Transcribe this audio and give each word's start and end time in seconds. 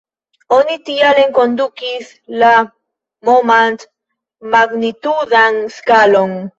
Oni 0.55 0.77
tial 0.87 1.19
enkondukis 1.23 2.09
la 2.45 2.55
Momant-magnitudan 3.31 5.65
skalon. 5.81 6.39